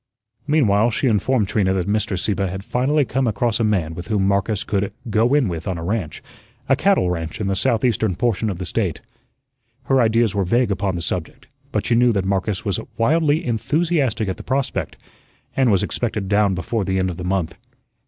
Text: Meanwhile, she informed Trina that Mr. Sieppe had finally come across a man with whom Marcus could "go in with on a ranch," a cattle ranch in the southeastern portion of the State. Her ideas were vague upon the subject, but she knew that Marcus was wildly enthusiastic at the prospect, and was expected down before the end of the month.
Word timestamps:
Meanwhile, 0.47 0.89
she 0.89 1.05
informed 1.05 1.47
Trina 1.47 1.73
that 1.73 1.85
Mr. 1.87 2.17
Sieppe 2.17 2.47
had 2.47 2.63
finally 2.63 3.05
come 3.05 3.27
across 3.27 3.59
a 3.59 3.63
man 3.63 3.93
with 3.93 4.07
whom 4.07 4.27
Marcus 4.27 4.63
could 4.63 4.91
"go 5.11 5.35
in 5.35 5.47
with 5.47 5.67
on 5.67 5.77
a 5.77 5.83
ranch," 5.83 6.23
a 6.67 6.75
cattle 6.75 7.11
ranch 7.11 7.39
in 7.39 7.45
the 7.45 7.55
southeastern 7.55 8.15
portion 8.15 8.49
of 8.49 8.57
the 8.57 8.65
State. 8.65 9.01
Her 9.83 10.01
ideas 10.01 10.33
were 10.33 10.43
vague 10.43 10.71
upon 10.71 10.95
the 10.95 11.03
subject, 11.03 11.45
but 11.71 11.85
she 11.85 11.93
knew 11.93 12.11
that 12.13 12.25
Marcus 12.25 12.65
was 12.65 12.79
wildly 12.97 13.45
enthusiastic 13.45 14.27
at 14.27 14.37
the 14.37 14.43
prospect, 14.43 14.97
and 15.55 15.69
was 15.69 15.83
expected 15.83 16.27
down 16.27 16.55
before 16.55 16.83
the 16.83 16.97
end 16.97 17.11
of 17.11 17.17
the 17.17 17.23
month. 17.23 17.53